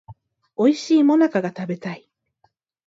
[0.55, 2.09] おいしい最中が食べたい